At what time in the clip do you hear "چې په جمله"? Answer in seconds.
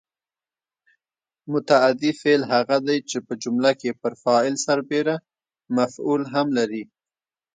3.09-3.71